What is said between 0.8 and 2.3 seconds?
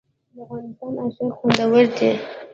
اشک خوندور دي